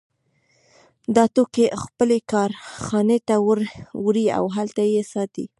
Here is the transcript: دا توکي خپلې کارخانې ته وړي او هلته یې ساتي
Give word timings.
دا 1.15 1.25
توکي 1.35 1.65
خپلې 1.83 2.17
کارخانې 2.31 3.17
ته 3.27 3.35
وړي 4.05 4.25
او 4.37 4.43
هلته 4.55 4.81
یې 4.93 5.03
ساتي 5.13 5.45